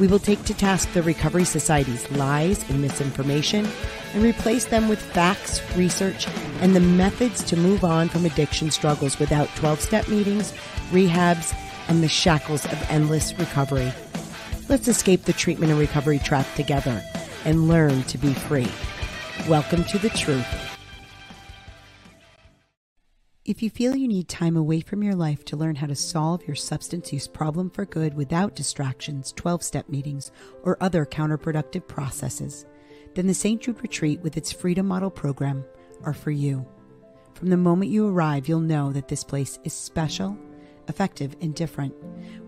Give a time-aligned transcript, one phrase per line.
[0.00, 3.68] We will take to task the Recovery Society's lies and misinformation
[4.14, 6.26] and replace them with facts, research,
[6.60, 10.54] and the methods to move on from addiction struggles without 12 step meetings,
[10.90, 11.54] rehabs,
[11.88, 13.92] and the shackles of endless recovery.
[14.70, 17.04] Let's escape the treatment and recovery trap together
[17.44, 18.72] and learn to be free.
[19.50, 20.69] Welcome to the truth.
[23.50, 26.46] If you feel you need time away from your life to learn how to solve
[26.46, 30.30] your substance use problem for good without distractions, 12 step meetings,
[30.62, 32.64] or other counterproductive processes,
[33.16, 33.60] then the St.
[33.60, 35.64] Jude Retreat with its Freedom Model program
[36.04, 36.64] are for you.
[37.34, 40.38] From the moment you arrive, you'll know that this place is special,
[40.86, 41.92] effective, and different.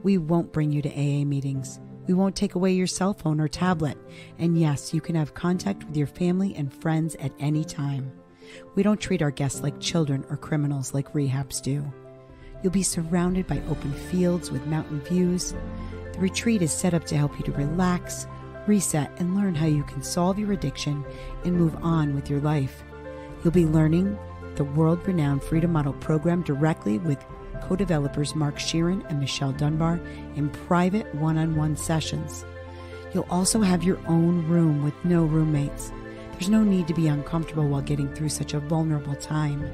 [0.05, 1.80] We won't bring you to AA meetings.
[2.06, 3.98] We won't take away your cell phone or tablet.
[4.38, 8.12] And yes, you can have contact with your family and friends at any time.
[8.74, 11.84] We don't treat our guests like children or criminals like rehabs do.
[12.62, 15.54] You'll be surrounded by open fields with mountain views.
[16.12, 18.26] The retreat is set up to help you to relax,
[18.66, 21.04] reset, and learn how you can solve your addiction
[21.44, 22.82] and move on with your life.
[23.42, 24.16] You'll be learning
[24.54, 27.24] the world renowned Freedom Model program directly with
[27.62, 30.00] co developers Mark Scheeren and Michelle Dunbar
[30.36, 32.44] in private one on one sessions.
[33.14, 35.92] You'll also have your own room with no roommates.
[36.42, 39.64] There's no need to be uncomfortable while getting through such a vulnerable time.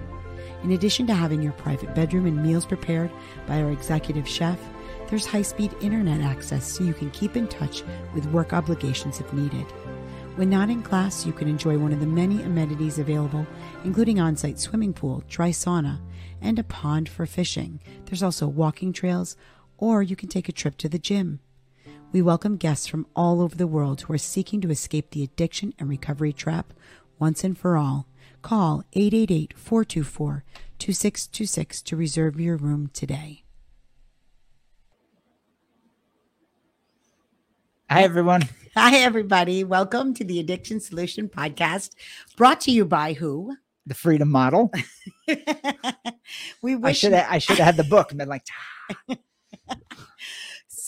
[0.63, 3.11] In addition to having your private bedroom and meals prepared
[3.47, 4.61] by our executive chef,
[5.09, 9.33] there's high speed internet access so you can keep in touch with work obligations if
[9.33, 9.65] needed.
[10.37, 13.47] When not in class, you can enjoy one of the many amenities available,
[13.85, 15.99] including on site swimming pool, dry sauna,
[16.43, 17.81] and a pond for fishing.
[18.05, 19.39] There's also walking trails,
[19.79, 21.41] or you can take a trip to the gym.
[22.11, 25.75] We welcome guests from all over the world who are seeking to escape the addiction
[25.79, 26.73] and recovery trap
[27.19, 28.07] once and for all.
[28.41, 30.43] Call 888 424
[30.79, 33.45] 2626 to reserve your room today.
[37.91, 38.49] Hi, everyone.
[38.75, 39.63] Hi, everybody.
[39.63, 41.91] Welcome to the Addiction Solution Podcast,
[42.39, 43.55] brought to you by who?
[43.85, 44.73] The Freedom Model.
[46.63, 48.45] we I wish should have, I should have had the book and been like,
[49.11, 49.17] ah.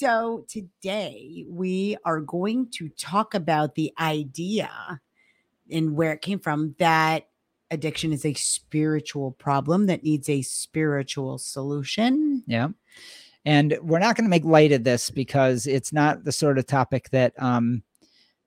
[0.01, 0.47] so.
[0.49, 4.71] Today, we are going to talk about the idea
[5.71, 7.29] and where it came from that
[7.71, 12.43] addiction is a spiritual problem that needs a spiritual solution.
[12.47, 12.69] yeah.
[13.45, 16.67] And we're not going to make light of this because it's not the sort of
[16.67, 17.83] topic that um,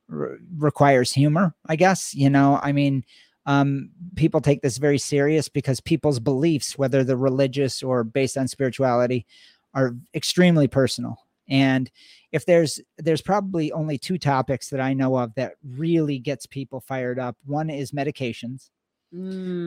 [0.07, 2.13] re- requires humor, I guess.
[2.15, 3.03] You know, I mean,
[3.45, 8.47] um, people take this very serious because people's beliefs, whether they're religious or based on
[8.47, 9.25] spirituality,
[9.73, 11.22] are extremely personal.
[11.49, 11.91] And
[12.31, 16.79] if there's there's probably only two topics that I know of that really gets people
[16.79, 17.37] fired up.
[17.45, 18.69] One is medications,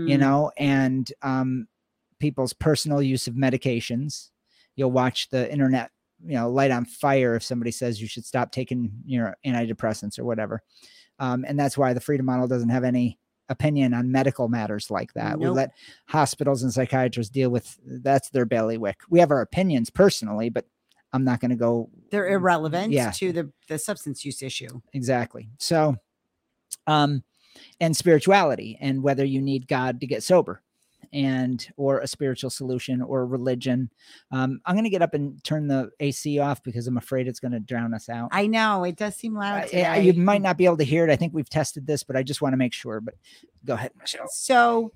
[0.04, 1.69] you Mm, know, and um,
[2.20, 4.31] people's personal use of medications.
[4.76, 5.91] You'll watch the internet,
[6.25, 10.25] you know, light on fire if somebody says you should stop taking your antidepressants or
[10.25, 10.62] whatever.
[11.19, 15.12] Um, and that's why the Freedom Model doesn't have any opinion on medical matters like
[15.15, 15.41] that.
[15.41, 15.70] We let
[16.09, 19.00] hospitals and psychiatrists deal with that's their bailiwick.
[19.09, 20.66] We have our opinions personally, but
[21.12, 23.10] I'm not going to go they're irrelevant Yeah.
[23.12, 24.80] to the, the substance use issue.
[24.92, 25.48] exactly.
[25.58, 25.96] So,
[26.86, 27.22] um,
[27.80, 30.62] and spirituality and whether you need God to get sober
[31.12, 33.90] and or a spiritual solution or religion.
[34.32, 37.40] Um, I'm going to get up and turn the AC off because I'm afraid it's
[37.40, 38.28] going to drown us out.
[38.32, 39.68] I know it does seem loud.
[39.72, 40.06] Yeah, today.
[40.06, 41.10] you might not be able to hear it.
[41.10, 43.00] I think we've tested this, but I just want to make sure.
[43.00, 43.14] But
[43.64, 44.26] go ahead, Michelle.
[44.28, 44.92] so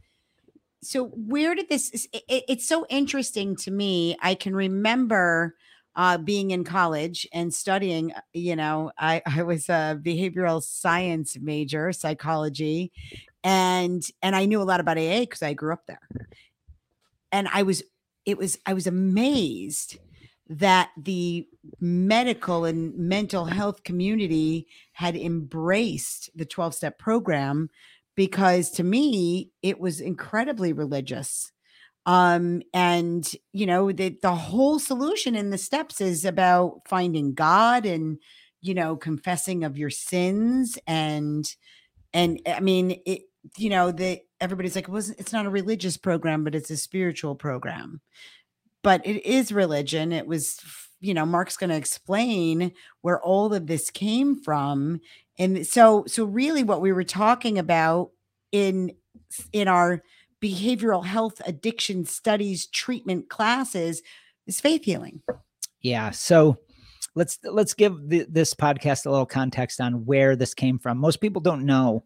[0.82, 5.54] so where did this it- it's so interesting to me i can remember
[5.97, 11.37] uh, being in college and studying uh, you know i i was a behavioral science
[11.41, 12.93] major psychology
[13.43, 16.09] and and i knew a lot about aa because i grew up there.
[17.33, 17.83] And i was
[18.27, 19.98] it was i was amazed
[20.48, 21.47] that the
[21.81, 27.71] medical and mental health community had embraced the 12 step program
[28.16, 31.53] because to me it was incredibly religious
[32.07, 37.85] um and you know the the whole solution in the steps is about finding god
[37.85, 38.19] and
[38.61, 41.55] you know confessing of your sins and
[42.13, 43.23] and i mean it
[43.57, 46.77] you know the everybody's like it wasn't it's not a religious program but it's a
[46.77, 48.01] spiritual program.
[48.83, 50.13] But it is religion.
[50.13, 50.59] It was
[51.01, 55.01] you know mark's going to explain where all of this came from.
[55.39, 58.11] And so so really what we were talking about
[58.53, 58.93] in
[59.53, 60.03] in our
[60.42, 64.03] behavioral health, addiction studies, treatment classes
[64.47, 65.22] is faith healing.
[65.81, 66.10] Yeah.
[66.10, 66.59] So
[67.15, 70.98] let's let's give the, this podcast a little context on where this came from.
[70.98, 72.04] Most people don't know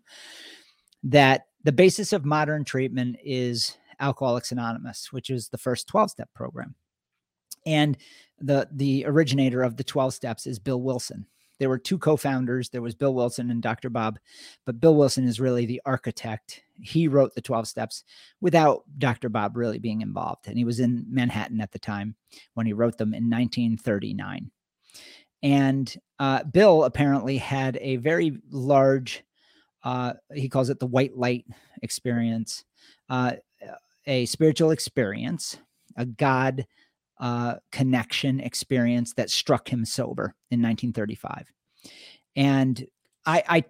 [1.05, 6.29] that the basis of modern treatment is Alcoholics Anonymous, which is the first 12 step
[6.35, 6.75] program.
[7.67, 7.97] And
[8.39, 11.27] the the originator of the 12 steps is Bill Wilson.
[11.59, 12.69] There were two co-founders.
[12.69, 13.91] There was Bill Wilson and Dr.
[13.91, 14.19] Bob,
[14.67, 16.63] but Bill Wilson is really the architect.
[16.81, 18.05] He wrote the 12 steps
[18.41, 19.29] without Dr.
[19.29, 20.49] Bob really being involved.
[20.49, 22.17] And he was in Manhattan at the time
[22.55, 24.51] when he wrote them in 1939.
[25.43, 29.23] And uh, Bill apparently had a very large,
[29.85, 31.45] uh, he calls it the white light
[31.83, 32.65] experience,
[33.11, 33.35] uh,
[34.07, 35.59] a spiritual experience,
[35.97, 36.67] a God
[37.19, 41.53] uh, connection experience that struck him sober in 1935.
[42.37, 42.87] And
[43.27, 43.65] I, I,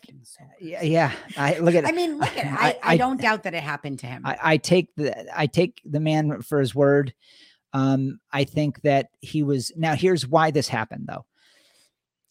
[0.60, 1.86] yeah, I look at.
[1.86, 2.46] I mean, look at.
[2.60, 4.22] I, I, I don't doubt that it happened to him.
[4.24, 7.14] I, I take the, I take the man for his word.
[7.72, 9.70] Um, I think that he was.
[9.76, 11.24] Now, here's why this happened, though.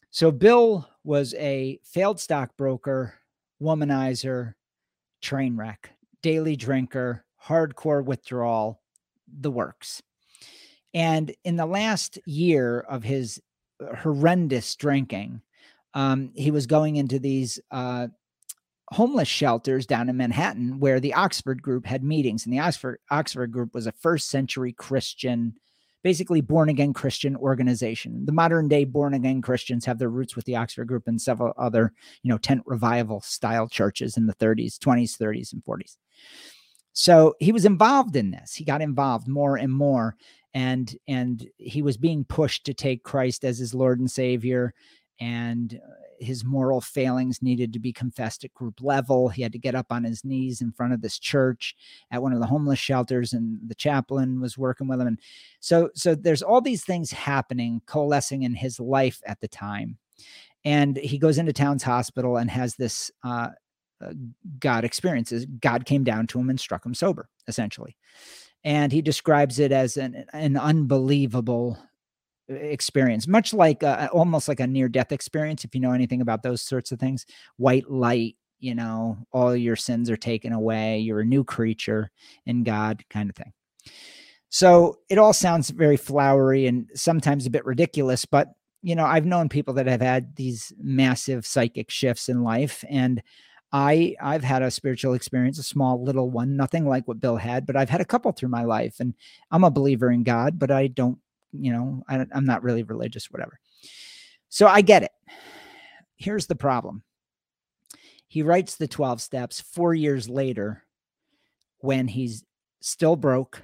[0.10, 3.14] So, Bill was a failed stockbroker,
[3.62, 4.56] womanizer,
[5.22, 8.82] train wreck, daily drinker, hardcore withdrawal,
[9.28, 10.02] the works.
[10.94, 13.42] And in the last year of his
[13.82, 15.42] uh, horrendous drinking,
[15.94, 18.08] um, he was going into these uh,
[18.90, 22.46] homeless shelters down in Manhattan where the Oxford group had meetings.
[22.46, 25.56] And the Oxford, Oxford group was a first century Christian,
[26.04, 28.26] basically born again Christian organization.
[28.26, 31.54] The modern day born again Christians have their roots with the Oxford group and several
[31.58, 35.98] other, you know, tent revival style churches in the 30s, 20s, 30s, and 40s.
[36.94, 38.54] So he was involved in this.
[38.54, 40.16] He got involved more and more
[40.54, 44.74] and and he was being pushed to take Christ as his Lord and Savior
[45.20, 49.30] and uh, his moral failings needed to be confessed at group level.
[49.30, 51.76] He had to get up on his knees in front of this church
[52.12, 55.08] at one of the homeless shelters, and the chaplain was working with him.
[55.08, 55.20] And
[55.60, 59.98] so, so there's all these things happening, coalescing in his life at the time.
[60.66, 63.50] And he goes into Towns Hospital and has this uh,
[64.02, 64.14] uh,
[64.60, 65.46] God experiences.
[65.46, 67.96] God came down to him and struck him sober, essentially
[68.64, 71.78] and he describes it as an, an unbelievable
[72.50, 76.44] experience much like a, almost like a near death experience if you know anything about
[76.44, 77.26] those sorts of things
[77.56, 82.12] white light you know all your sins are taken away you're a new creature
[82.46, 83.54] in god kind of thing
[84.50, 88.50] so it all sounds very flowery and sometimes a bit ridiculous but
[88.82, 93.24] you know i've known people that have had these massive psychic shifts in life and
[93.74, 97.66] I I've had a spiritual experience, a small little one, nothing like what Bill had,
[97.66, 99.16] but I've had a couple through my life, and
[99.50, 101.18] I'm a believer in God, but I don't,
[101.52, 103.60] you know, I, I'm not really religious, whatever.
[104.50, 105.12] So I get it.
[106.16, 107.02] Here's the problem.
[108.28, 110.84] He writes the 12 steps four years later
[111.80, 112.44] when he's
[112.80, 113.64] still broke,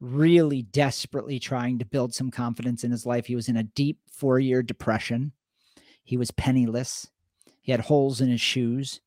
[0.00, 3.24] really desperately trying to build some confidence in his life.
[3.26, 5.32] He was in a deep four year depression.
[6.02, 7.08] He was penniless.
[7.62, 9.00] He had holes in his shoes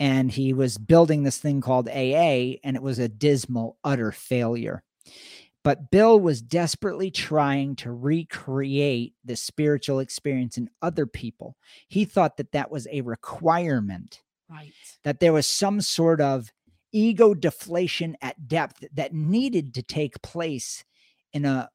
[0.00, 4.82] and he was building this thing called AA, and it was a dismal, utter failure.
[5.62, 11.54] But Bill was desperately trying to recreate the spiritual experience in other people.
[11.86, 14.72] He thought that that was a requirement, right?
[15.04, 16.50] That there was some sort of
[16.92, 20.82] ego deflation at depth that needed to take place
[21.34, 21.68] in a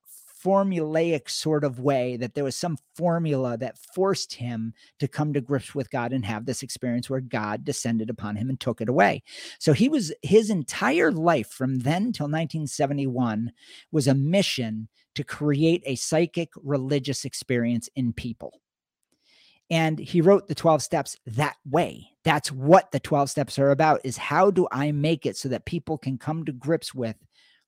[0.46, 5.42] formulaic sort of way that there was some formula that forced him to come to
[5.42, 8.90] grips with God and have this experience where God descended upon him and took it
[8.90, 9.24] away.
[9.60, 13.52] So he was his entire life from then till 1971
[13.92, 18.62] was a mission to create a psychic religious experience in people.
[19.72, 22.10] And he wrote the 12 steps that way.
[22.24, 25.66] That's what the 12 steps are about is how do I make it so that
[25.66, 27.16] people can come to grips with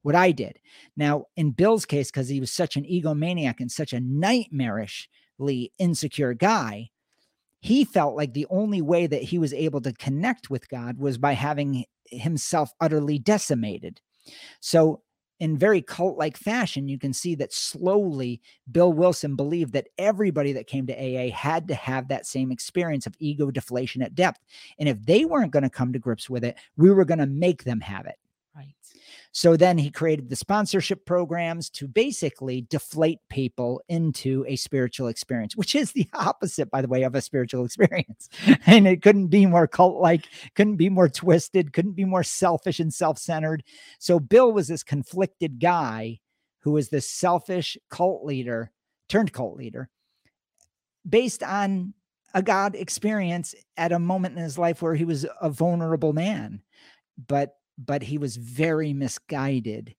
[0.02, 0.60] what I did.
[0.96, 6.34] Now, in Bill's case, because he was such an egomaniac and such a nightmarishly insecure
[6.34, 6.90] guy,
[7.60, 11.18] he felt like the only way that he was able to connect with God was
[11.18, 14.00] by having himself utterly decimated.
[14.60, 15.02] So,
[15.40, 20.52] in very cult like fashion, you can see that slowly Bill Wilson believed that everybody
[20.54, 24.40] that came to AA had to have that same experience of ego deflation at depth.
[24.80, 27.28] And if they weren't going to come to grips with it, we were going to
[27.28, 28.16] make them have it.
[29.38, 35.56] So then he created the sponsorship programs to basically deflate people into a spiritual experience,
[35.56, 38.30] which is the opposite, by the way, of a spiritual experience.
[38.66, 42.80] and it couldn't be more cult like, couldn't be more twisted, couldn't be more selfish
[42.80, 43.62] and self centered.
[44.00, 46.18] So Bill was this conflicted guy
[46.62, 48.72] who was this selfish cult leader
[49.08, 49.88] turned cult leader
[51.08, 51.94] based on
[52.34, 56.64] a God experience at a moment in his life where he was a vulnerable man.
[57.28, 59.96] But but he was very misguided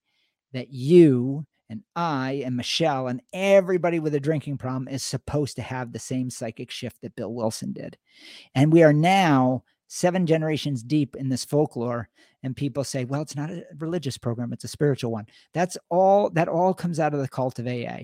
[0.53, 5.63] that you and I and Michelle and everybody with a drinking problem is supposed to
[5.63, 7.99] have the same psychic shift that Bill Wilson did.
[8.55, 12.09] And we are now seven generations deep in this folklore
[12.43, 15.27] and people say well it's not a religious program it's a spiritual one.
[15.53, 18.01] That's all that all comes out of the cult of aa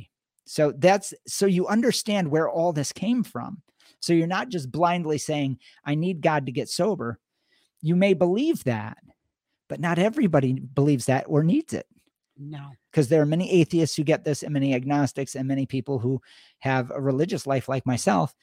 [0.47, 3.63] so that's so you understand where all this came from.
[4.01, 7.19] So you're not just blindly saying i need god to get sober.
[7.81, 8.99] You may believe that
[9.69, 11.87] but not everybody believes that or needs it
[12.39, 12.71] No.
[12.91, 16.21] because there are many atheists who get this and many agnostics and many people who
[16.61, 18.35] have a religious life like myself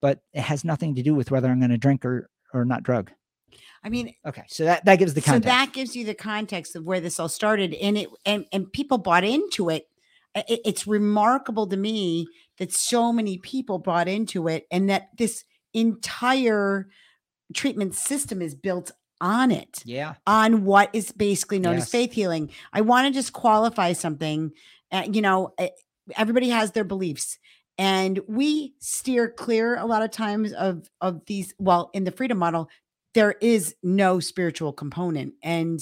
[0.00, 2.82] but it has nothing to do with whether i'm going to drink or or not
[2.82, 3.10] drug
[3.82, 5.44] I mean, okay so that that gives the context.
[5.44, 8.70] so that gives you the context of where this all started, and it and and
[8.70, 9.88] people bought into it.
[10.36, 12.26] I- I- it's remarkable to me
[12.58, 16.88] that so many people bought into it, and that this entire
[17.54, 19.82] treatment system is built on it.
[19.84, 22.50] yeah on what is basically known as faith healing.
[22.72, 24.52] I want to just qualify something.
[24.92, 25.68] Uh, you know, eh,
[26.16, 27.38] everybody has their beliefs,
[27.78, 31.54] and we steer clear a lot of times of of these.
[31.58, 32.68] Well, in the freedom model,
[33.14, 35.80] there is no spiritual component, and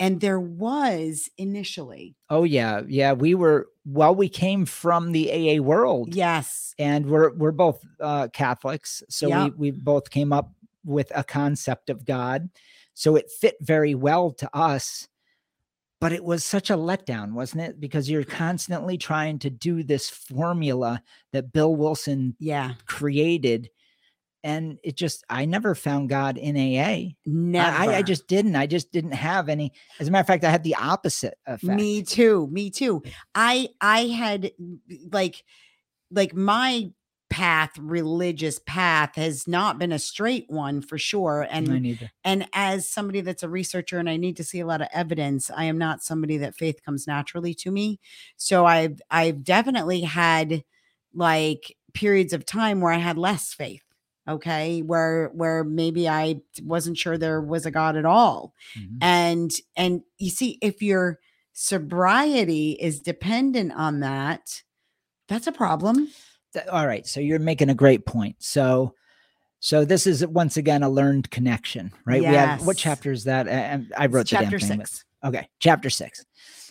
[0.00, 2.16] and there was initially.
[2.28, 7.32] oh yeah yeah we were well we came from the aa world Yes, and we're
[7.34, 9.44] we're both uh catholics so Yeah.
[9.44, 10.50] we we both came up
[10.84, 12.48] with a concept of god
[12.94, 15.08] so it fit very well to us
[16.00, 20.10] but it was such a letdown wasn't it because you're constantly trying to do this
[20.10, 23.70] formula that bill wilson yeah, created
[24.42, 27.76] and it just i never found god in aa never.
[27.76, 30.50] I, I just didn't i just didn't have any as a matter of fact i
[30.50, 32.46] had the opposite effect Me too.
[32.48, 33.02] Me too.
[33.34, 34.52] I I had
[35.10, 35.42] like
[36.10, 36.90] like my
[37.34, 41.46] path, religious path has not been a straight one for sure.
[41.50, 41.68] And
[42.24, 45.50] and as somebody that's a researcher and I need to see a lot of evidence,
[45.50, 48.00] I am not somebody that faith comes naturally to me.
[48.36, 50.64] So I've I've definitely had
[51.12, 53.82] like periods of time where I had less faith.
[54.28, 58.98] Okay, where where maybe I wasn't sure there was a God at all Mhm.
[59.00, 61.18] and and you see if your
[61.52, 64.62] sobriety is dependent on that
[65.28, 66.08] that's a problem
[66.54, 68.36] Th- all right so you're making a great point.
[68.38, 68.94] So
[69.60, 72.20] so this is once again a learned connection right?
[72.20, 73.46] We have what chapter is that?
[73.48, 76.24] Um, i wrote the damn chapter thing, but- 6 okay chapter six.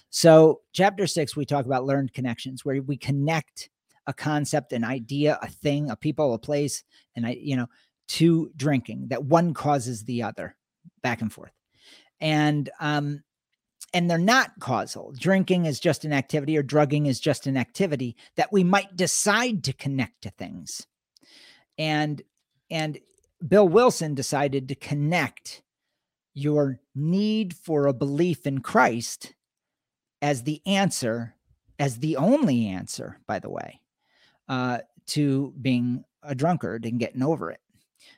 [0.10, 3.70] So chapter six we talk about learned connections where we connect
[4.08, 6.84] a concept an idea a thing a people a place
[7.16, 7.68] and i you know
[8.10, 10.56] to drinking that one causes the other
[11.02, 11.54] back and forth.
[12.20, 13.24] And um
[13.94, 15.14] and they're not causal.
[15.18, 19.64] Drinking is just an activity or drugging is just an activity that we might decide
[19.66, 20.88] to connect to things.
[21.78, 22.22] And
[22.70, 23.00] and
[23.46, 25.62] bill wilson decided to connect
[26.34, 29.34] your need for a belief in christ
[30.22, 31.36] as the answer
[31.78, 33.82] as the only answer by the way
[34.48, 37.60] uh to being a drunkard and getting over it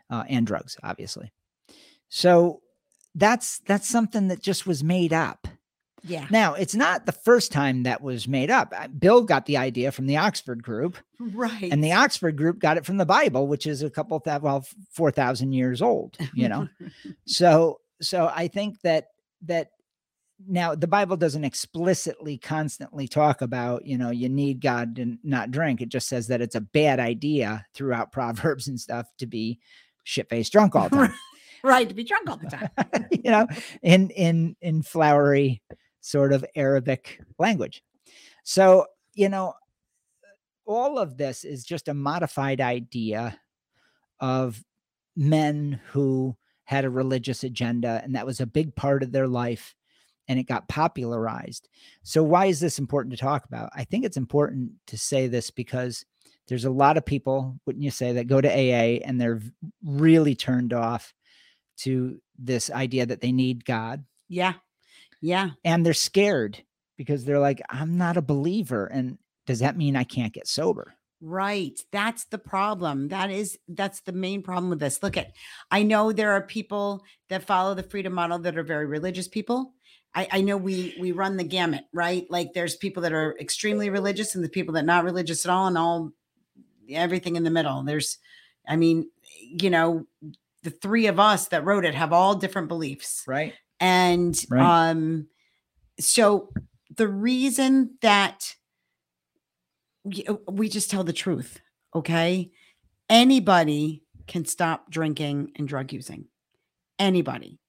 [0.09, 1.31] uh, and drugs obviously.
[2.09, 2.61] So
[3.13, 5.47] that's that's something that just was made up
[6.05, 8.73] yeah now, it's not the first time that was made up.
[8.99, 12.85] Bill got the idea from the Oxford group, right and the Oxford group got it
[12.85, 16.17] from the Bible, which is a couple that well, four thousand years old.
[16.33, 16.67] You know,
[17.25, 19.07] so so I think that
[19.43, 19.69] that
[20.47, 25.51] now the Bible doesn't explicitly constantly talk about you know you need God to not
[25.51, 25.81] drink.
[25.81, 29.59] It just says that it's a bad idea throughout Proverbs and stuff to be
[30.03, 31.13] shit faced drunk all the time.
[31.63, 32.69] right to be drunk all the time
[33.25, 33.47] you know,
[33.81, 35.63] in in in flowery
[36.05, 37.83] sort of Arabic language.
[38.43, 38.85] So,
[39.15, 39.55] you know,
[40.67, 43.39] all of this is just a modified idea
[44.19, 44.63] of
[45.15, 46.35] men who
[46.65, 49.73] had a religious agenda and that was a big part of their life
[50.27, 51.69] and it got popularized.
[52.03, 53.71] So why is this important to talk about?
[53.75, 56.05] I think it's important to say this because
[56.47, 59.41] there's a lot of people, wouldn't you say, that go to AA and they're
[59.83, 61.15] really turned off
[61.77, 64.53] to this idea that they need God yeah
[65.25, 66.63] yeah and they're scared
[66.97, 68.85] because they're like, I'm not a believer.
[68.87, 70.95] And does that mean I can't get sober?
[71.21, 71.79] Right.
[71.91, 73.07] That's the problem.
[73.07, 75.01] That is that's the main problem with this.
[75.01, 75.31] Look at
[75.71, 79.73] I know there are people that follow the freedom model that are very religious people.
[80.13, 82.25] I, I know we we run the gamut, right?
[82.29, 85.67] Like there's people that are extremely religious and the people that not religious at all
[85.67, 86.11] and all
[86.89, 87.83] everything in the middle.
[87.83, 88.17] There's
[88.67, 89.09] I mean,
[89.41, 90.05] you know,
[90.63, 93.53] the three of us that wrote it have all different beliefs Right.
[93.79, 94.89] And Right.
[94.89, 95.27] um
[95.99, 96.49] so
[96.95, 98.55] the reason that
[100.03, 101.59] we, uh, we just tell the truth
[101.93, 102.51] okay
[103.09, 106.25] anybody can stop drinking and drug using
[106.99, 107.59] anybody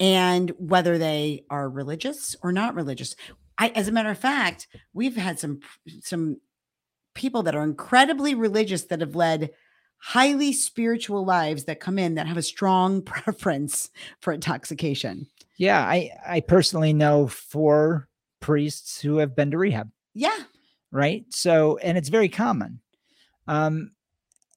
[0.00, 3.16] and whether they are religious or not religious.
[3.58, 5.60] I, as a matter of fact, we've had some
[6.02, 6.36] some
[7.14, 9.50] people that are incredibly religious that have led
[9.98, 13.90] highly spiritual lives that come in that have a strong preference
[14.20, 15.26] for intoxication.
[15.56, 18.08] Yeah, I I personally know four
[18.40, 19.90] priests who have been to rehab.
[20.14, 20.38] Yeah.
[20.90, 21.24] Right?
[21.30, 22.80] So, and it's very common.
[23.46, 23.92] Um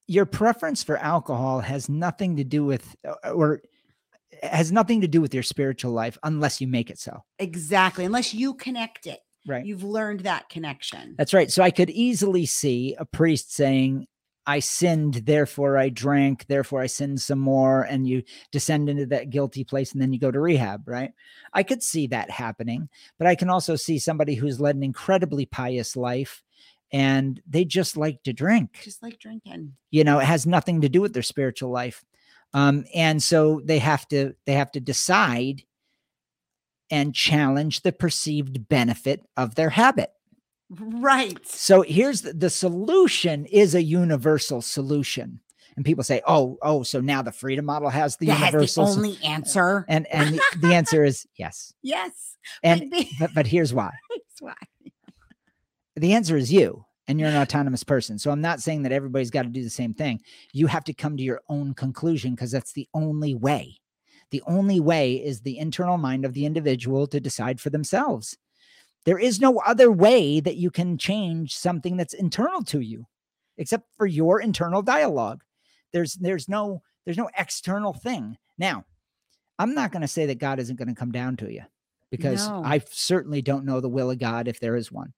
[0.08, 3.62] your preference for alcohol has nothing to do with uh, or
[4.44, 7.24] has nothing to do with your spiritual life unless you make it so.
[7.40, 8.06] Exactly.
[8.06, 9.20] Unless you connect it.
[9.48, 9.66] Right.
[9.66, 11.16] You've learned that connection.
[11.18, 11.52] That's right.
[11.52, 14.08] So I could easily see a priest saying,
[14.46, 19.30] I sinned, therefore I drank, therefore I sinned some more, and you descend into that
[19.30, 21.12] guilty place and then you go to rehab, right?
[21.54, 25.46] I could see that happening, but I can also see somebody who's led an incredibly
[25.46, 26.44] pious life
[26.92, 28.80] and they just like to drink.
[28.84, 29.74] Just like drinking.
[29.92, 32.04] You know, it has nothing to do with their spiritual life.
[32.54, 35.64] Um, and so they have to they have to decide
[36.90, 40.12] and challenge the perceived benefit of their habit.
[40.80, 41.46] Right.
[41.46, 45.42] So here's the, the solution is a universal solution.
[45.76, 48.86] And people say, "Oh, oh, so now the freedom model has the That has universal."
[48.86, 49.86] the only answer.
[49.88, 51.74] and and the, the answer is yes.
[51.82, 52.38] yes.
[52.64, 53.92] And but, but, but here's why.
[54.10, 54.54] that's why.
[55.96, 58.18] The answer is you, and you're an autonomous person.
[58.18, 60.22] So I'm not saying that everybody's got to do the same thing.
[60.54, 63.78] You have to come to your own conclusion because that's the only way.
[64.32, 68.38] The only way is the internal mind of the individual to decide for themselves.
[69.06, 73.08] There is no other way that you can change something that's internal to you
[73.58, 75.44] except for your internal dialogue.
[75.92, 78.38] There's there's no there's no external thing.
[78.58, 78.86] Now,
[79.58, 81.64] I'm not going to say that God isn't going to come down to you
[82.12, 82.62] because No.
[82.64, 85.14] I certainly don't know the will of God if there is one.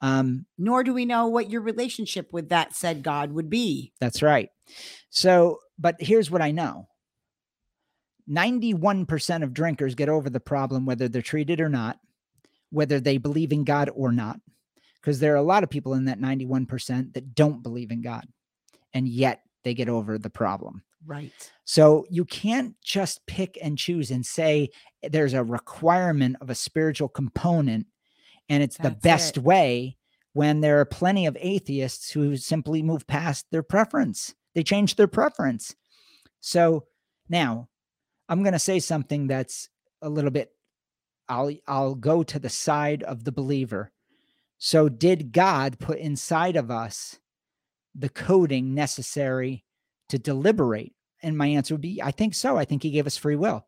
[0.00, 3.92] Um, Nor do we know what your relationship with that said God would be.
[4.00, 4.50] That's right.
[5.10, 6.88] So, but here's what I know
[8.28, 11.98] 91% of drinkers get over the problem, whether they're treated or not,
[12.72, 14.40] whether they believe in God or not.
[15.00, 18.24] Because there are a lot of people in that 91% that don't believe in God,
[18.94, 20.82] and yet they get over the problem.
[21.04, 21.32] Right.
[21.64, 24.70] So you can't just pick and choose and say
[25.02, 27.86] eh, there's a requirement of a spiritual component
[28.48, 29.42] and it's the best it.
[29.42, 29.96] way
[30.32, 34.34] when there are plenty of atheists who simply move past their preference.
[34.54, 35.74] They change their preference.
[36.40, 36.84] So
[37.28, 37.68] now
[38.28, 39.68] I'm going to say something that's
[40.02, 40.50] a little bit
[41.28, 43.92] I'll I'll go to the side of the believer.
[44.58, 47.18] So did God put inside of us
[47.94, 49.64] the coding necessary
[50.08, 50.94] to deliberate?
[51.22, 52.56] And my answer would be I think so.
[52.56, 53.66] I think he gave us free will.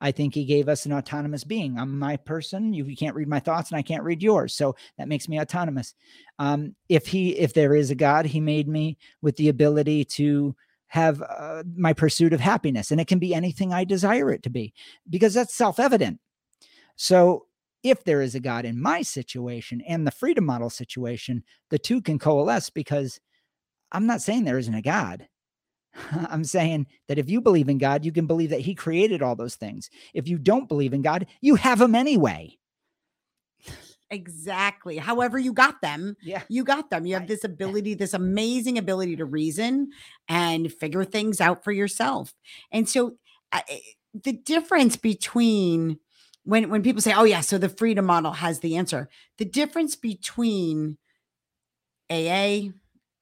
[0.00, 1.78] I think he gave us an autonomous being.
[1.78, 2.72] I'm my person.
[2.72, 4.54] You, you can't read my thoughts and I can't read yours.
[4.54, 5.94] So that makes me autonomous.
[6.38, 10.54] Um, if he, if there is a God, he made me with the ability to
[10.88, 12.90] have uh, my pursuit of happiness.
[12.90, 14.74] And it can be anything I desire it to be
[15.08, 16.20] because that's self evident.
[16.96, 17.46] So
[17.82, 22.00] if there is a God in my situation and the freedom model situation, the two
[22.02, 23.20] can coalesce because
[23.92, 25.28] I'm not saying there isn't a God.
[26.28, 29.36] I'm saying that if you believe in God, you can believe that He created all
[29.36, 29.90] those things.
[30.14, 32.58] If you don't believe in God, you have them anyway.
[34.10, 34.98] Exactly.
[34.98, 36.16] However, you got them.
[36.22, 36.42] Yeah.
[36.48, 37.06] You got them.
[37.06, 39.90] You have this ability, this amazing ability to reason
[40.28, 42.34] and figure things out for yourself.
[42.70, 43.16] And so,
[43.52, 43.78] I- eh,
[44.14, 45.98] the difference between
[46.46, 49.08] when when people say, "Oh yeah," so the freedom model has the answer.
[49.38, 50.96] The difference between
[52.10, 52.70] AA,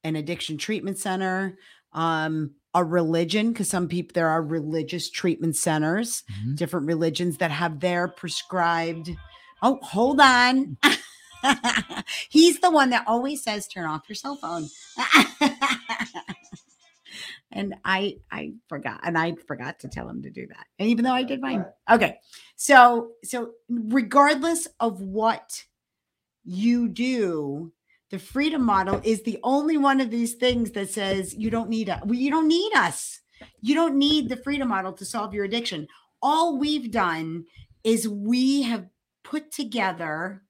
[0.05, 1.59] an addiction treatment center,
[1.93, 6.57] um, a religion, because some people there are religious treatment centers, Mhm.
[6.57, 9.11] different religions that have their prescribed.
[9.63, 10.77] Oh, hold on.
[12.29, 14.69] He's the one that always says, "Turn off your cell phone."
[17.55, 20.67] and I I forgot, and I forgot to tell him to do that.
[20.79, 22.19] And even though I did mine, okay.
[22.57, 25.65] So so regardless of what
[26.45, 27.73] you do,
[28.11, 31.89] the freedom model is the only one of these things that says you don't need
[31.89, 32.03] us.
[32.09, 33.21] You don't need us.
[33.61, 35.87] You don't need the freedom model to solve your addiction.
[36.23, 37.45] All we've done
[37.83, 38.87] is we have
[39.23, 40.43] put together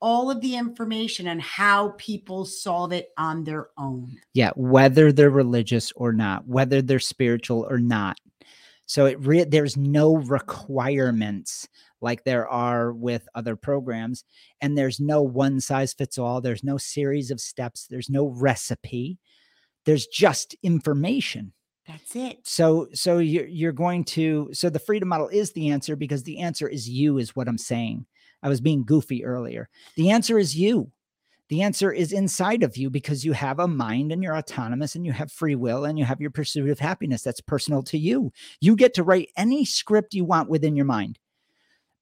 [0.00, 4.16] all of the information on how people solve it on their own.
[4.34, 8.18] Yeah, whether they're religious or not, whether they're spiritual or not.
[8.86, 11.68] So it re- there's no requirements
[12.00, 14.24] like there are with other programs
[14.60, 19.18] and there's no one size fits all, there's no series of steps, there's no recipe.
[19.86, 21.52] There's just information.
[21.86, 22.38] That's it.
[22.44, 26.40] So so you're you're going to so the freedom model is the answer because the
[26.40, 28.06] answer is you is what I'm saying.
[28.46, 29.68] I was being goofy earlier.
[29.96, 30.92] The answer is you.
[31.48, 35.04] The answer is inside of you because you have a mind and you're autonomous and
[35.04, 38.32] you have free will and you have your pursuit of happiness that's personal to you.
[38.60, 41.18] You get to write any script you want within your mind,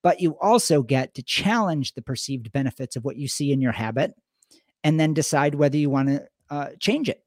[0.02, 3.72] but you also get to challenge the perceived benefits of what you see in your
[3.72, 4.12] habit
[4.82, 7.22] and then decide whether you want to uh, change it.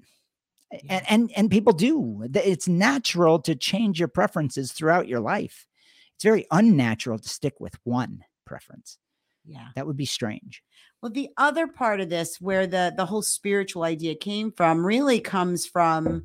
[0.89, 2.27] And, and and people do.
[2.35, 5.65] It's natural to change your preferences throughout your life.
[6.13, 8.99] It's very unnatural to stick with one preference.
[9.47, 9.69] Yeah.
[9.75, 10.61] That would be strange.
[11.01, 15.19] Well, the other part of this, where the the whole spiritual idea came from, really
[15.19, 16.23] comes from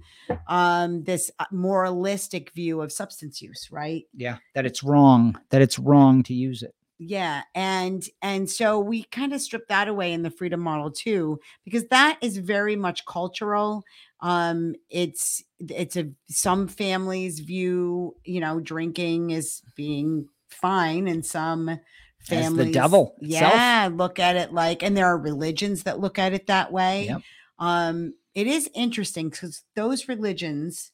[0.48, 4.04] um, this uh, moralistic view of substance use, right?
[4.14, 5.38] Yeah, that it's wrong.
[5.50, 6.74] That it's wrong to use it.
[6.98, 11.38] Yeah, and and so we kind of strip that away in the freedom model too,
[11.64, 13.84] because that is very much cultural.
[14.20, 21.78] Um, it's it's a some families view you know drinking as being fine, and some
[22.22, 23.52] families As the devil itself.
[23.54, 27.06] Yeah, look at it like, and there are religions that look at it that way.
[27.06, 27.22] Yep.
[27.58, 30.92] Um, it is interesting because those religions,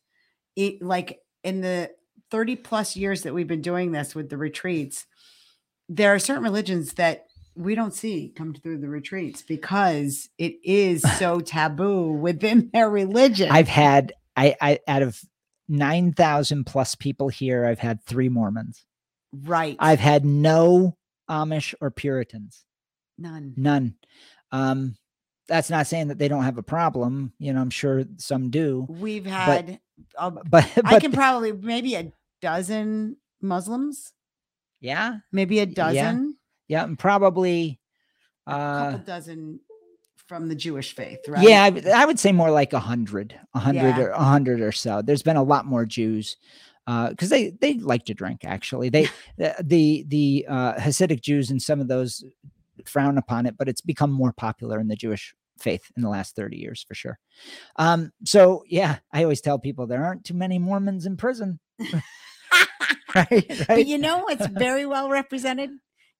[0.56, 1.90] it like in the
[2.30, 5.06] 30 plus years that we've been doing this with the retreats,
[5.88, 11.02] there are certain religions that we don't see come through the retreats because it is
[11.18, 13.50] so taboo within their religion.
[13.50, 15.20] I've had I, I out of
[15.68, 18.84] nine thousand plus people here, I've had three Mormons.
[19.32, 19.76] right.
[19.78, 20.97] I've had no
[21.30, 22.64] Amish or Puritans.
[23.18, 23.54] none.
[23.56, 23.94] None.
[24.52, 24.96] Um,
[25.48, 27.32] that's not saying that they don't have a problem.
[27.38, 28.86] You know, I'm sure some do.
[28.88, 29.80] We've had,
[30.16, 32.12] uh, But, but I can probably maybe a
[32.42, 34.12] dozen Muslims,
[34.80, 36.36] yeah, maybe a dozen,
[36.68, 37.80] yeah, and probably.
[38.46, 39.60] a Uh, couple dozen
[40.26, 41.42] from the Jewish faith, right?
[41.48, 44.00] Yeah, I, would- I would say more like a hundred, a hundred Yeah.
[44.00, 45.00] or a hundred or so.
[45.02, 46.36] There's been a lot more Jews
[47.10, 48.44] because they they like to drink.
[48.44, 52.24] Actually, they the the, uh, Hasidic Jews and some of those
[52.86, 56.36] frown upon it, but it's become more popular in the Jewish faith in the last
[56.36, 57.18] 30 years for sure.
[57.76, 61.58] Um, so yeah, I always tell people there aren't too many Mormons in prison.
[63.14, 65.70] right, But you know what's very well represented?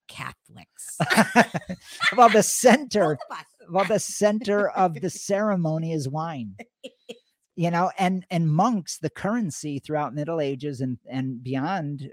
[0.09, 0.99] Catholics.
[2.17, 3.45] well, the center Both of us.
[3.71, 6.55] well the center of the ceremony is wine
[7.59, 12.09] you know and and monks the currency throughout middle ages and and beyond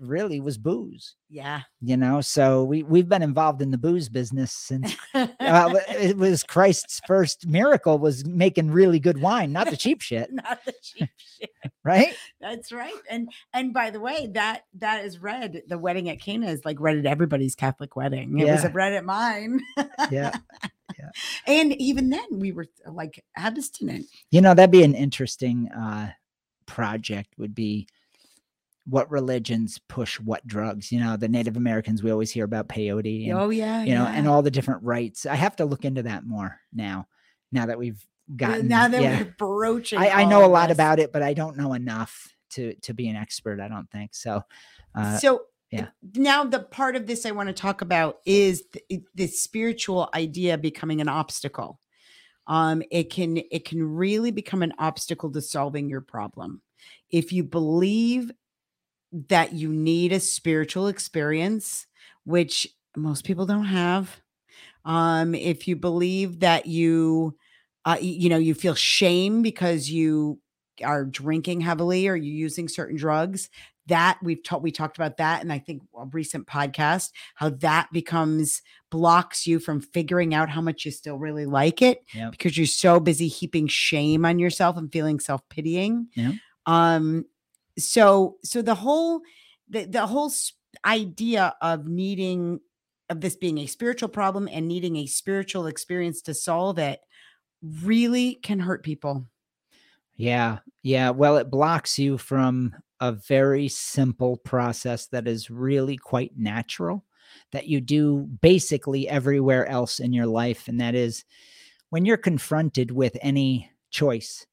[0.00, 1.60] really was booze Yeah.
[1.80, 5.26] you know so we we've been involved in the booze business since uh,
[5.88, 10.64] it was christ's first miracle was making really good wine not the cheap shit Not
[10.64, 11.50] the cheap shit.
[11.84, 12.92] right That's right.
[13.10, 15.62] And and by the way, that that is read.
[15.68, 18.38] The wedding at Cana is like read at everybody's Catholic wedding.
[18.38, 18.70] It was Yeah.
[18.74, 19.60] read at mine.
[20.10, 20.32] yeah
[21.46, 24.06] and even then we were like abstinent.
[24.30, 26.10] you know that'd be an interesting uh
[26.66, 27.86] project would be
[28.86, 33.28] what religions push what drugs you know the native americans we always hear about peyote
[33.30, 33.82] and oh yeah.
[33.82, 35.24] you know, and all the different rites.
[35.26, 37.06] I have to look into that more now.
[37.52, 39.18] Now that we've Uh, gotten, now that yeah.
[39.18, 39.98] we're broaching.
[39.98, 40.76] I, I know a lot this.
[40.76, 43.60] about it, but I don't know enough to to be an expert.
[43.60, 44.42] I don't think so.
[44.94, 45.42] Uh, so
[45.80, 45.88] yeah.
[46.14, 50.58] now the part of this I want to talk about is the, the spiritual idea
[50.58, 51.80] becoming an obstacle.
[52.46, 56.60] Um, it can it can really become an obstacle to solving your problem
[57.10, 58.30] if you believe
[59.28, 61.86] that you need a spiritual experience,
[62.24, 64.20] which most people don't have.
[64.84, 67.36] Um, if you believe that you,
[67.84, 70.40] uh, you know, you feel shame because you
[70.84, 73.48] are drinking heavily or you're using certain drugs,
[73.86, 77.88] that we've talked we talked about that and i think a recent podcast how that
[77.92, 82.30] becomes blocks you from figuring out how much you still really like it Yep.
[82.32, 86.34] because you're so busy heaping shame on yourself and feeling self-pitying Yep.
[86.66, 87.24] um
[87.78, 89.20] so so the whole
[89.68, 90.30] the, the whole
[90.84, 92.60] idea of needing
[93.10, 97.00] of this being a spiritual problem and needing a spiritual experience to solve it
[97.82, 99.26] really can hurt people
[100.16, 101.10] yeah, yeah.
[101.10, 107.04] Well, it blocks you from a very simple process that is really quite natural
[107.52, 111.24] that you do basically everywhere else in your life, and that is
[111.90, 114.46] when you're confronted with any choice.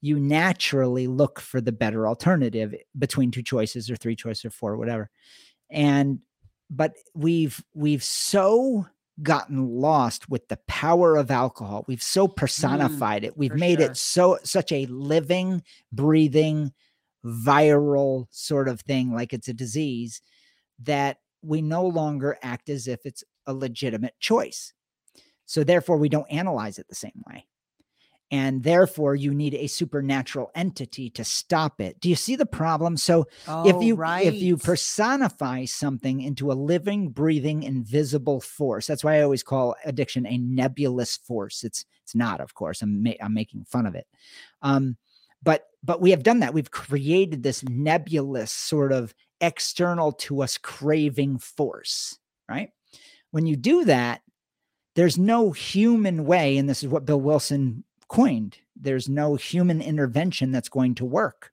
[0.00, 4.76] You naturally look for the better alternative between two choices or three choices or four,
[4.76, 5.10] whatever.
[5.70, 6.20] And
[6.70, 8.86] but we've we've so
[9.22, 11.84] gotten lost with the power of alcohol.
[11.88, 13.36] We've so mm, personified it.
[13.36, 13.90] We've made sure.
[13.90, 15.62] it so such a living,
[15.92, 16.72] breathing,
[17.26, 20.22] viral sort of thing, like it's a disease,
[20.80, 24.72] that we no longer act as if it's a legitimate choice.
[25.46, 27.46] So therefore, we don't analyze it the same way.
[28.32, 32.00] and therefore you need a supernatural entity to stop it.
[32.00, 32.96] Do you see the problem?
[32.96, 34.26] So Oh, if you right.
[34.26, 39.76] if you personify something into a living, breathing, invisible force, that's why I always call
[39.84, 41.62] addiction a nebulous force.
[41.62, 42.82] It's it's not, of course.
[42.82, 44.08] I'm ma- I'm making fun of it.
[44.62, 44.96] Um,
[45.42, 46.54] but but we have done that.
[46.54, 52.18] We've created this nebulous sort of external to us craving force,
[52.48, 52.70] right?
[53.30, 54.22] When you do that,
[54.94, 58.58] there's no human way, and this is what Bill Wilson coined.
[58.74, 61.52] There's no human intervention that's going to work.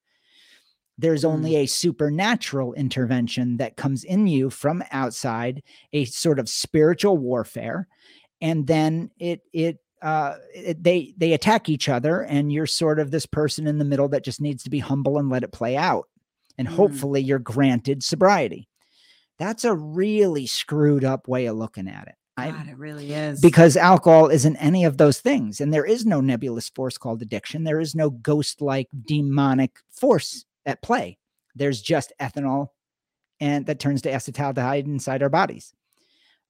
[0.98, 1.64] There's only mm.
[1.64, 7.88] a supernatural intervention that comes in you from outside, a sort of spiritual warfare,
[8.42, 10.36] and then it it uh,
[10.78, 14.24] they they attack each other, and you're sort of this person in the middle that
[14.26, 16.10] just needs to be humble and let it play out,
[16.58, 16.72] and Mm.
[16.72, 18.68] hopefully you're granted sobriety.
[19.40, 22.16] That's a really screwed up way of looking at it.
[22.38, 23.42] I, God, it really is.
[23.42, 27.64] because alcohol isn't any of those things and there is no nebulous force called addiction
[27.64, 31.20] there is no ghost like demonic force at play
[31.54, 32.70] there's just ethanol
[33.40, 35.74] and that turns to acetaldehyde inside our bodies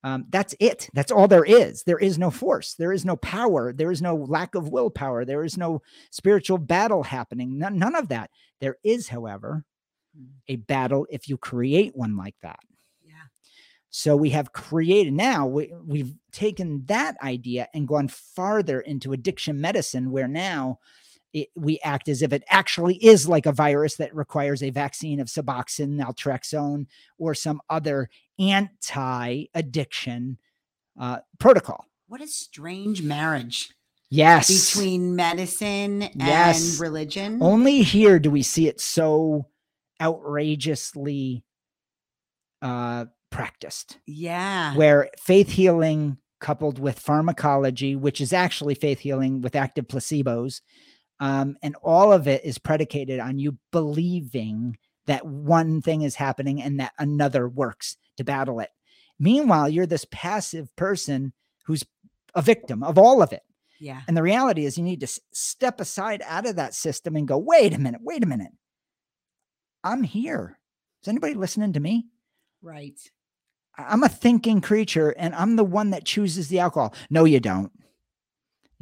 [0.03, 0.89] um, that's it.
[0.93, 1.83] That's all there is.
[1.83, 2.73] There is no force.
[2.75, 3.71] There is no power.
[3.73, 5.23] There is no lack of willpower.
[5.25, 7.57] There is no spiritual battle happening.
[7.57, 8.29] None, none of that.
[8.59, 9.65] There is however
[10.15, 10.27] Mm.
[10.47, 12.59] a battle if you create one like that.
[13.03, 13.13] Yeah.
[13.89, 19.59] so we have created now we, we've taken that idea and gone farther into addiction
[19.59, 20.77] medicine, where now
[21.33, 25.19] it, we act as if it actually is like a virus that requires a vaccine
[25.19, 26.85] of Suboxone, naltrexone,
[27.17, 30.37] or some other anti-addiction
[30.99, 31.85] uh, protocol.
[32.07, 33.69] What a strange marriage
[34.09, 34.73] Yes.
[34.75, 36.79] between medicine and Yes.
[36.79, 37.39] religion.
[37.41, 39.47] Only here do we see it so
[39.99, 41.43] outrageously
[42.61, 43.97] uh, practiced.
[44.05, 44.75] yeah.
[44.75, 50.61] where faith healing coupled with pharmacology, which is actually faith healing with active placebos,
[51.19, 56.61] um, and all of it is predicated on you believing that one thing is happening
[56.61, 58.69] and that another works to battle it.
[59.19, 61.33] Meanwhile, you're this passive person
[61.65, 61.83] who's
[62.35, 63.43] a victim of all of it.
[63.79, 64.01] yeah.
[64.07, 67.27] And the reality is, you need to s- step aside out of that system and
[67.27, 68.51] go, wait a minute, wait a minute.
[69.83, 70.57] I'm here.
[71.01, 72.05] Is anybody listening to me?
[72.61, 72.97] Right.
[73.77, 76.93] I'm a thinking creature and I'm the one that chooses the alcohol.
[77.09, 77.71] No, you don't.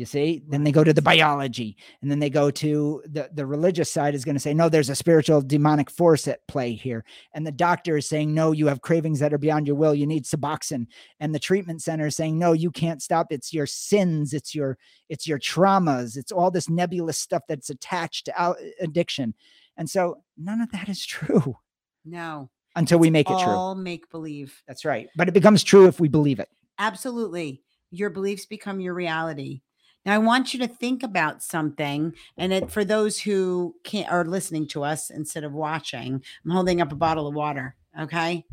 [0.02, 3.46] You see, then they go to the biology and then they go to the, the
[3.46, 7.06] religious side is going to say, no, there's a spiritual demonic force at play here.
[7.36, 9.94] And the doctor is saying, no, you have cravings that are beyond your will.
[9.94, 10.88] You need Suboxone.
[11.20, 13.28] And the treatment center is saying, no, you can't stop.
[13.30, 14.34] It's your sins.
[14.34, 16.18] It's your, it's your traumas.
[16.18, 19.36] It's all this nebulous stuff that's attached to addiction.
[19.78, 21.58] And so none of that is true
[22.06, 22.50] No.
[22.76, 23.54] until we make it true.
[23.54, 24.64] All make believe.
[24.68, 25.10] That's right.
[25.16, 26.50] But it becomes true if we believe it.
[26.80, 27.62] Absolutely.
[27.92, 29.62] Your beliefs become your reality.
[30.06, 34.26] Now I want you to think about something, and it, for those who can't are
[34.26, 37.76] listening to us instead of watching, I'm holding up a bottle of water.
[38.00, 38.46] Okay,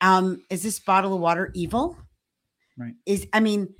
[0.00, 1.98] um, is this bottle of water evil?
[2.78, 2.94] Right.
[3.06, 3.74] Is I mean,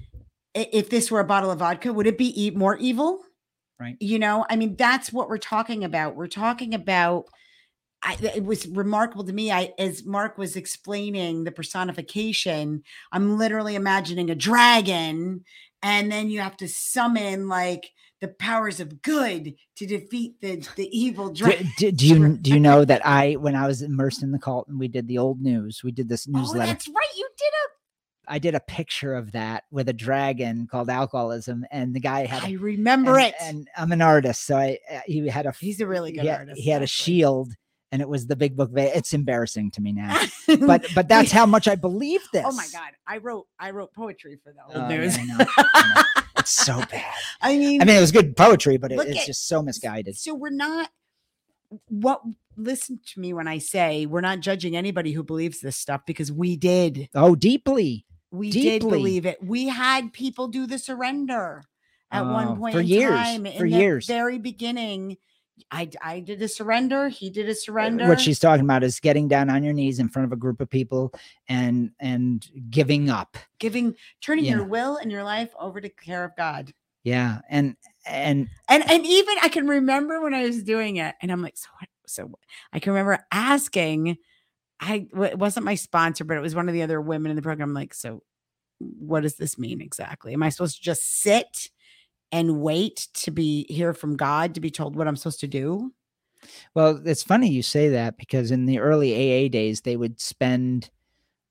[0.55, 3.22] if this were a bottle of vodka, would it be e- more evil?
[3.81, 3.96] Right.
[3.98, 6.14] You know, I mean, that's what we're talking about.
[6.14, 7.26] We're talking about.
[8.02, 9.52] I, it was remarkable to me.
[9.52, 15.44] I, as Mark was explaining the personification, I'm literally imagining a dragon,
[15.82, 20.88] and then you have to summon like the powers of good to defeat the the
[20.96, 21.68] evil dragon.
[21.78, 24.68] do, do you do you know that I when I was immersed in the cult
[24.68, 26.40] and we did the old news, we did this newsletter.
[26.40, 26.66] Oh, newsletter.
[26.72, 27.16] that's right.
[27.16, 27.52] You did
[28.28, 32.26] I did a picture of that with a dragon called alcoholism, and the guy a.
[32.28, 32.44] had.
[32.44, 33.34] I a- remember and, it.
[33.40, 36.28] and I'm an artist, so I uh, he had a He's a really good he
[36.28, 36.60] had, artist.
[36.60, 37.52] he had a shield,
[37.92, 38.70] and it was the big book.
[38.74, 40.20] It's embarrassing to me now,
[40.66, 42.44] but but that's how much I believe this.
[42.46, 45.16] oh my god, I wrote I wrote poetry for the old Oh, yeah.
[45.16, 46.02] I know, I know.
[46.38, 47.05] It's so bad.
[47.40, 49.62] I mean, I mean, it was good poetry, but it, Look it's at- just so
[49.62, 50.16] misguided.
[50.16, 50.90] so we're not
[51.88, 52.20] what
[52.57, 56.31] listen to me when I say we're not judging anybody who believes this stuff because
[56.33, 57.09] we did.
[57.14, 58.05] Oh, deeply.
[58.31, 59.38] We did believe it.
[59.42, 61.62] We had people do the surrender
[62.11, 63.44] at Oh, one point for in years, time.
[63.44, 64.07] for the years.
[64.07, 65.16] very beginning.
[65.70, 67.08] I I did a surrender.
[67.08, 68.08] He did a eh, surrender.
[68.08, 70.60] What she's talking about is getting down on your knees in front of a group
[70.60, 71.12] of people
[71.48, 73.36] and and giving up.
[73.58, 74.56] giving turning Yeah.
[74.56, 76.72] your will and your life over to care of God.
[77.04, 81.32] Yeah, and and And and even I can remember when I was doing it, and
[81.32, 81.88] I'm like, so what?
[82.06, 82.40] So what?"
[82.72, 84.18] I can remember asking.
[84.80, 87.42] I it wasn't my sponsor, but it was one of the other women in the
[87.42, 87.68] program.
[87.68, 88.22] I'm like, so
[88.78, 90.32] what does this mean exactly?
[90.32, 91.70] Am I supposed to just sit
[92.32, 95.92] and wait to be hear from God to be told what I'm supposed to do?
[96.74, 100.90] well, it's funny you say that because in the early AA days they would spend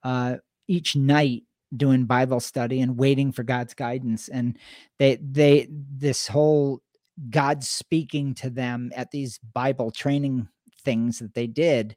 [0.04, 1.44] uh each night
[1.76, 4.28] doing Bible study and waiting for God's guidance.
[4.28, 4.58] And
[5.00, 6.82] they they this whole
[7.30, 10.48] God speaking to them at these Bible training
[10.84, 11.96] things that they did.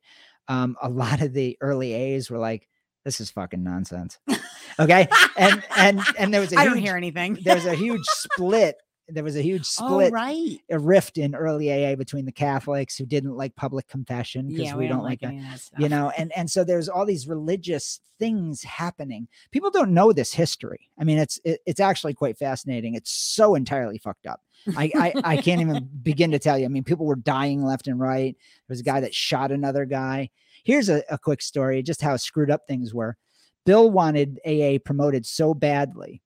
[0.48, 2.68] Um, a lot of the early A's were like,
[3.04, 4.18] "This is fucking nonsense."
[4.80, 7.38] Okay, and and and there was a I huge, don't hear anything.
[7.44, 8.76] there was a huge split.
[9.06, 10.58] There was a huge oh, split right.
[10.70, 14.76] a rift in early AA between the Catholics who didn't like public confession because Yeah,
[14.76, 15.34] we, don't, like that.
[15.34, 15.78] of that stuff.
[15.78, 19.28] You know, and and so there's all these religious things happening.
[19.50, 20.88] People don't know this history.
[20.98, 22.94] I mean, it's it, it's actually quite fascinating.
[22.94, 24.40] It's so entirely fucked up.
[24.74, 26.64] I, I I can't even begin to tell you.
[26.64, 28.34] I mean, people were dying left and right.
[28.34, 30.30] There was a guy that shot another guy.
[30.64, 33.16] Here's a, a quick story, just how screwed up things were.
[33.64, 36.20] Bill wanted AA promoted so badly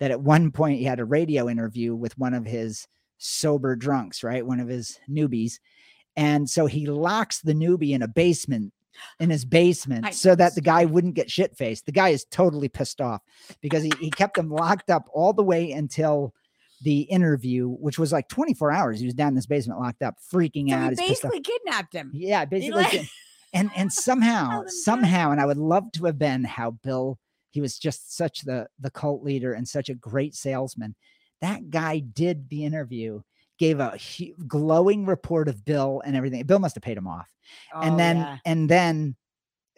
[0.00, 2.86] that at one point he had a radio interview with one of his
[3.18, 4.44] sober drunks, right?
[4.44, 5.60] One of his newbies.
[6.16, 8.72] And so he locks the newbie in a basement
[9.20, 11.86] in his basement I so know that the guy wouldn't get shit faced.
[11.86, 13.22] The guy is totally pissed off
[13.60, 16.34] because he, he kept him locked up all the way until
[16.82, 18.98] the interview, which was like 24 hours.
[19.00, 20.90] He was down in this basement locked up, freaking So out.
[20.90, 21.30] he He's pissed off.
[21.32, 22.10] basically kidnapped him.
[22.12, 23.08] Yeah, basically.
[23.52, 24.72] And and somehow, Held him back.
[24.84, 27.18] somehow, and I would love to have been how Bill.
[27.50, 30.94] He was just such the the cult leader and such a great salesman.
[31.42, 33.20] That guy did the interview,
[33.58, 36.42] gave a hu- glowing report of Bill and everything.
[36.44, 37.28] Bill must have paid him off,
[37.74, 38.38] and Oh, then yeah.
[38.46, 39.16] and then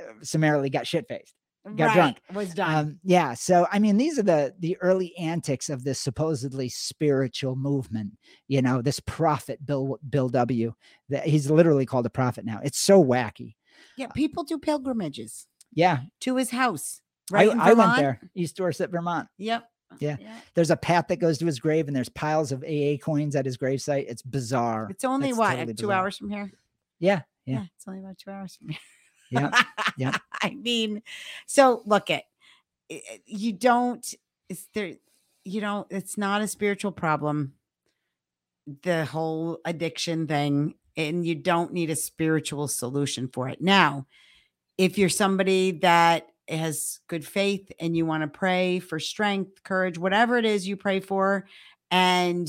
[0.01, 1.35] uh, summarily got shit faced.
[1.65, 2.21] got Right, drunk.
[2.33, 2.75] Was done.
[2.77, 3.35] Um, yeah.
[3.35, 8.13] So I mean, these are the the early antics of this supposedly spiritual movement.
[8.47, 10.75] You know, this prophet Bill Bill W.
[11.09, 12.61] That he's literally called a prophet now.
[12.63, 13.55] It's so wacky.
[13.97, 17.01] Yeah, uh, people do pilgrimages Yeah, to his house.
[17.31, 17.49] Right.
[17.51, 19.29] I, I went there, East Dorset, Vermont.
[19.39, 19.65] Yep.
[20.01, 20.17] Yeah.
[20.55, 23.47] There's a path that goes to his grave, and there's piles of AA coins at
[23.47, 24.07] his gravesite.
[24.09, 24.89] It's bizarre.
[24.91, 25.93] It's only It's what totally two bizarre.
[26.01, 26.51] hours from here.
[26.99, 28.79] Yeah, yeah, it's only about two hours from here.
[29.31, 29.63] yeah.
[29.97, 30.17] yeah.
[30.43, 31.03] I mean,
[31.47, 32.25] so look at
[33.27, 34.15] you don't.
[34.49, 34.95] It's there.
[35.45, 35.87] You don't.
[35.91, 37.55] It's not a spiritual problem.
[38.83, 43.61] The whole addiction thing, and you don't need a spiritual solution for it.
[43.61, 44.07] Now,
[44.79, 49.99] if you're somebody that has good faith and you want to pray for strength, courage,
[49.99, 51.47] whatever it is you pray for,
[51.91, 52.49] and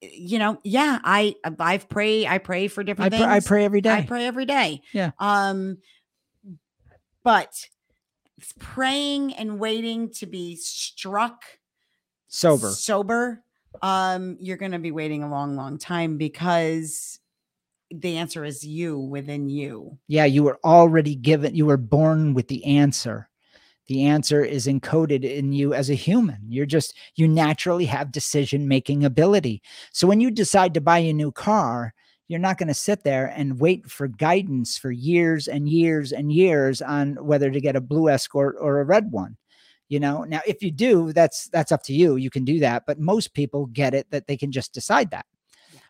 [0.00, 3.28] you know, yeah, I I've pray I pray for I, different pr- things.
[3.28, 3.92] I pray every day.
[3.92, 4.82] I pray every day.
[4.92, 5.12] Yeah.
[5.18, 5.78] Um,
[7.22, 7.66] but
[8.58, 11.42] praying and waiting to be struck
[12.28, 12.68] Sober.
[12.68, 13.42] sober,
[13.82, 17.18] um, you're going to be waiting a long, long time because
[18.00, 19.98] the answer is you within you.
[20.08, 23.28] Yeah, you were already given, you were born with the answer.
[23.86, 26.38] The answer is encoded in you as a human.
[26.48, 29.62] You're just, you naturally have decision making ability.
[29.92, 31.92] So when you decide to buy a new car,
[32.26, 36.32] you're not going to sit there and wait for guidance for years and years and
[36.32, 39.36] years on whether to get a blue escort or a red one.
[39.90, 42.16] You know, now if you do, that's that's up to you.
[42.16, 45.26] You can do that, but most people get it that they can just decide that.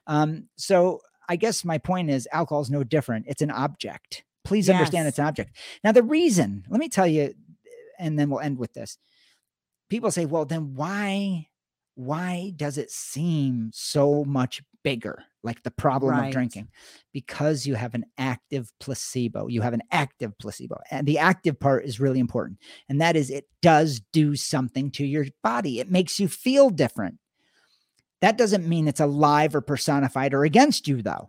[0.09, 3.27] Um, so I guess my point is alcohol is no different.
[3.29, 4.25] It's an object.
[4.45, 5.57] Please understand it's an object.
[5.83, 7.35] Now, the reason, let me tell you,
[7.99, 8.99] and then we'll end with this.
[9.89, 11.47] People say, well, then why,
[11.95, 15.23] why does it seem so much bigger?
[15.43, 16.27] Like the problem Right.
[16.27, 16.69] of drinking?
[17.13, 19.47] Because you have an active placebo.
[19.47, 20.79] You have an active placebo.
[20.91, 22.59] And the active part is really important.
[22.89, 25.81] And that is it does do something to your body.
[25.81, 27.17] It makes you feel different.
[28.25, 31.29] That doesn't mean it's alive or personified or against you, though,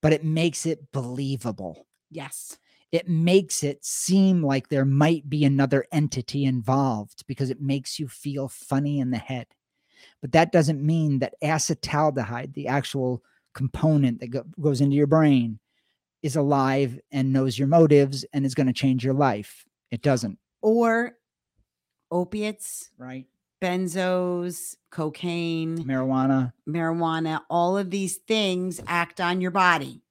[0.00, 1.88] but it makes it believable.
[2.08, 2.56] Yes.
[2.92, 8.06] It makes it seem like there might be another entity involved because it makes you
[8.06, 9.48] feel funny in the head.
[10.20, 15.58] But that doesn't mean that acetaldehyde, the actual component that go- goes into your brain,
[16.22, 19.64] is alive and knows your motives and is going to change your life.
[19.90, 21.16] It doesn't, Or
[22.12, 23.26] opiates, right?
[23.60, 26.52] Benzos, cocaine, Marijuana.
[26.68, 30.02] marijuana, all of these things act on your body.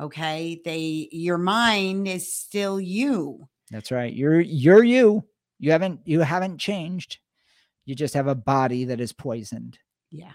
[0.00, 0.60] Okay.
[0.64, 3.48] They, your mind is still you.
[3.70, 4.12] That's right.
[4.12, 5.24] You're you're you.
[5.58, 7.18] You haven't you haven't changed.
[7.84, 9.78] You just have a body that is poisoned.
[10.10, 10.32] Yeah.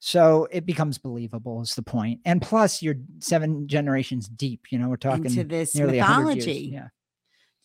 [0.00, 2.20] So it becomes believable is the point.
[2.24, 6.46] And plus you're seven generations deep, you know, we're talking to this nearly 100 years.
[6.46, 6.70] mythology.
[6.72, 6.88] Yeah.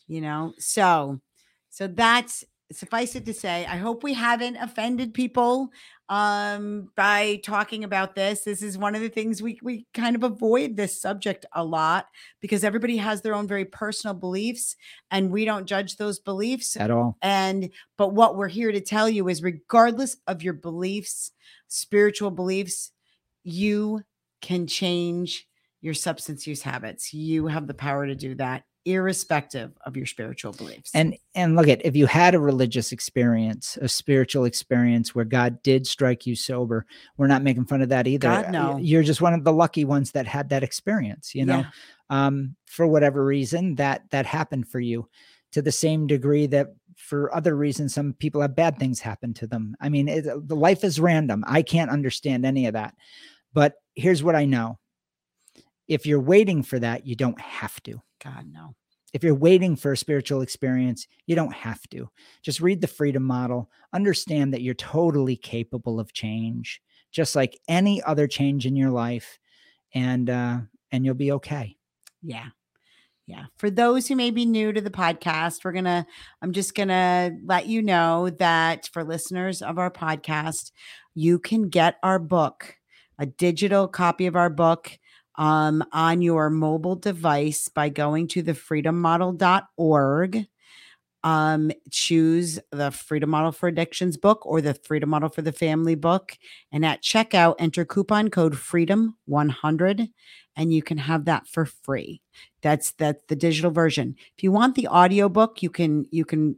[0.06, 1.20] you know so
[1.70, 5.70] so that's suffice it to say i hope we haven't offended people
[6.10, 8.42] um by talking about this.
[8.42, 12.06] This is one of the things we we kind of avoid this subject a lot
[12.40, 14.74] because everybody has their own very personal beliefs
[15.12, 16.76] and we don't judge those beliefs.
[16.76, 17.16] At all.
[17.22, 21.30] and but what we're here to tell you is regardless of your beliefs
[21.68, 22.90] spiritual beliefs
[23.44, 24.02] you
[24.42, 25.46] can change
[25.80, 27.14] your substance use habits.
[27.14, 30.90] You have the power to do that irrespective of your spiritual beliefs.
[30.94, 35.62] And and look at if you had a religious experience, a spiritual experience where God
[35.62, 38.28] did strike you sober, we're not making fun of that either.
[38.28, 38.76] God, Uh, no.
[38.78, 41.58] You're just one of the lucky ones that had that experience, you know.
[41.58, 41.70] Yeah.
[42.08, 45.08] Um, for whatever reason that that happened for you
[45.52, 49.46] to the same degree that for other reasons some people have bad things happen to
[49.46, 49.76] them.
[49.80, 51.44] I mean, it, the life is random.
[51.46, 52.94] I can't understand any of that.
[53.52, 54.79] But here's what I know.
[55.90, 58.76] If you're waiting for that, you don't have to God, no.
[59.12, 62.08] if you're waiting for a spiritual experience, you don't have to.
[62.42, 66.80] Just read the freedom model, understand that you're totally capable of change,
[67.10, 69.40] just like any other change in your life,
[69.92, 70.60] and uh,
[70.92, 71.76] and you'll be okay.
[72.22, 72.46] Yeah.
[73.26, 73.44] Yeah.
[73.56, 76.04] For those who may be new to the podcast, we're going to,
[76.42, 80.72] I'm just going to let you know that for listeners of our podcast,
[81.14, 82.74] you can get our book,
[83.20, 84.98] a digital copy of our book
[85.36, 90.46] um, on your mobile device by going to the thefreedommodel.org.
[91.22, 95.94] Um, choose the Freedom Model for Addictions book or the Freedom Model for the Family
[95.94, 96.38] book.
[96.72, 100.08] And at checkout, enter coupon code FREEDOM100
[100.56, 102.20] and you can have that for free.
[102.62, 104.16] That's that's the digital version.
[104.36, 106.56] If you want the audiobook, you can you can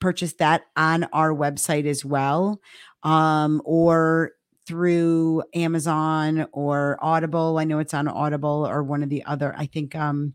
[0.00, 2.60] purchase that on our website as well.
[3.02, 4.32] Um, or
[4.66, 7.58] through Amazon or Audible.
[7.58, 10.34] I know it's on Audible or one of the other, I think um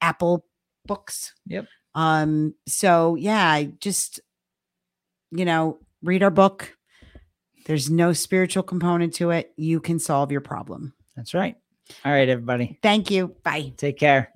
[0.00, 0.46] Apple
[0.86, 1.34] books.
[1.46, 1.66] Yep.
[1.94, 4.20] Um, so yeah, just
[5.30, 6.76] you know, read our book.
[7.66, 9.52] There's no spiritual component to it.
[9.56, 10.94] You can solve your problem.
[11.16, 11.56] That's right.
[12.04, 12.78] All right, everybody.
[12.82, 13.34] Thank you.
[13.42, 13.72] Bye.
[13.76, 14.32] Take care.